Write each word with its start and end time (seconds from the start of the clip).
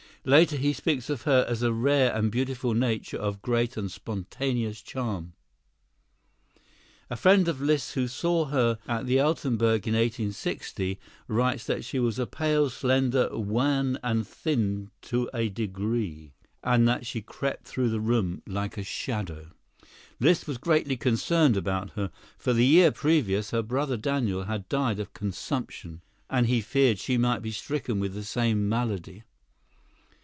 Later 0.23 0.55
he 0.55 0.71
speaks 0.71 1.09
of 1.09 1.23
her 1.23 1.47
as 1.49 1.63
a 1.63 1.73
rare 1.73 2.13
and 2.15 2.31
beautiful 2.31 2.75
nature 2.75 3.17
of 3.17 3.41
great 3.41 3.75
and 3.75 3.91
spontaneous 3.91 4.79
charm. 4.79 5.33
A 7.09 7.15
friend 7.15 7.47
of 7.47 7.59
Liszt's 7.59 7.93
who 7.93 8.07
saw 8.07 8.45
her 8.45 8.77
at 8.87 9.07
the 9.07 9.19
Altenburg 9.19 9.87
in 9.87 9.95
1860 9.95 10.99
writes 11.27 11.65
that 11.65 11.83
she 11.83 11.97
was 11.97 12.21
pale, 12.31 12.69
slender, 12.69 13.35
wan 13.35 13.97
and 14.03 14.27
thin 14.27 14.91
to 15.01 15.27
a 15.33 15.49
degree, 15.49 16.33
and 16.63 16.87
that 16.87 17.07
she 17.07 17.23
crept 17.23 17.65
through 17.67 17.89
the 17.89 17.99
room 17.99 18.43
like 18.45 18.77
a 18.77 18.83
shadow. 18.83 19.47
Liszt 20.19 20.47
was 20.47 20.59
greatly 20.59 20.97
concerned 20.97 21.57
about 21.57 21.93
her, 21.93 22.11
for 22.37 22.53
the 22.53 22.67
year 22.67 22.91
previous 22.91 23.49
her 23.49 23.63
brother 23.63 23.97
Daniel 23.97 24.43
had 24.43 24.69
died 24.69 24.99
of 24.99 25.13
consumption, 25.13 26.03
and 26.29 26.45
he 26.45 26.61
feared 26.61 26.99
she 26.99 27.17
might 27.17 27.41
be 27.41 27.51
stricken 27.51 27.99
with 27.99 28.13
the 28.13 28.23
same 28.23 28.69
malady. 28.69 29.23